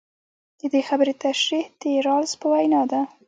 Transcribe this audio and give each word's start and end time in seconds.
د 0.59 0.61
دې 0.73 0.81
خبرې 0.87 1.13
تشرېح 1.23 1.65
د 1.81 1.83
رالز 2.05 2.31
په 2.41 2.47
وینا 2.53 2.81
ده. 2.91 3.01